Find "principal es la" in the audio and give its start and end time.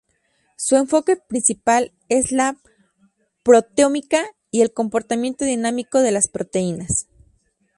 1.15-2.57